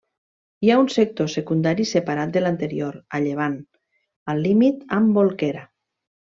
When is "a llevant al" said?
3.19-4.45